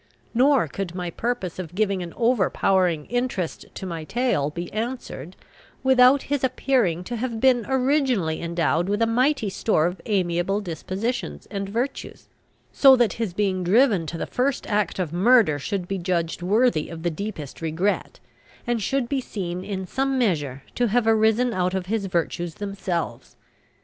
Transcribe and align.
Nor 0.33 0.67
could 0.67 0.95
my 0.95 1.11
purpose 1.11 1.59
of 1.59 1.75
giving 1.75 2.01
an 2.01 2.11
overpowering 2.17 3.05
interest 3.05 3.67
to 3.75 3.85
my 3.85 4.03
tale 4.03 4.49
be 4.49 4.73
answered 4.73 5.35
without 5.83 6.23
his 6.23 6.43
appearing 6.43 7.03
to 7.03 7.17
have 7.17 7.39
been 7.39 7.67
originally 7.69 8.41
endowed 8.41 8.89
with 8.89 8.99
a 9.03 9.05
mighty 9.05 9.47
store 9.47 9.85
of 9.85 10.01
amiable 10.07 10.59
dispositions 10.59 11.47
and 11.51 11.69
virtues, 11.69 12.29
so 12.71 12.95
that 12.95 13.13
his 13.21 13.35
being 13.35 13.63
driven 13.63 14.07
to 14.07 14.17
the 14.17 14.25
first 14.25 14.65
act 14.65 14.97
of 14.97 15.13
murder 15.13 15.59
should 15.59 15.87
be 15.87 15.99
judged 15.99 16.41
worthy 16.41 16.89
of 16.89 17.03
the 17.03 17.11
deepest 17.11 17.61
regret, 17.61 18.19
and 18.65 18.81
should 18.81 19.07
be 19.07 19.21
seen 19.21 19.63
in 19.63 19.85
some 19.85 20.17
measure 20.17 20.63
to 20.73 20.87
have 20.87 21.05
arisen 21.05 21.53
out 21.53 21.75
of 21.75 21.85
his 21.85 22.07
virtues 22.07 22.55
themselves. 22.55 23.35